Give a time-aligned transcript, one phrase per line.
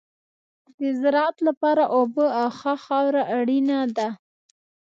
[0.79, 4.09] د زراعت لپاره اوبه او ښه خاوره اړینه ده.